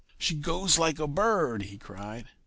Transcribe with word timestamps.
"She 0.17 0.33
goes 0.33 0.79
like 0.79 0.97
a 0.97 1.05
bird," 1.05 1.61
he 1.61 1.77
cried. 1.77 2.25